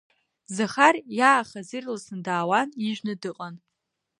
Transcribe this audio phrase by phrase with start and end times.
[0.57, 3.55] Захар иаахаз ирласны даауан, ижәны дыҟан.